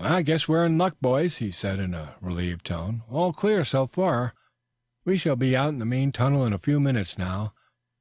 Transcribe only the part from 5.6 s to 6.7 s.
in the main tunnel in a